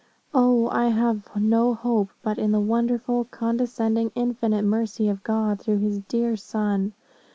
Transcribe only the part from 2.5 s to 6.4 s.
the wonderful, condescending, infinite mercy of God, through his dear